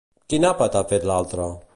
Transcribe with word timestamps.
Quin 0.33 0.47
àpat 0.51 0.77
ha 0.79 0.81
fet 0.93 1.05
l'altra? 1.11 1.49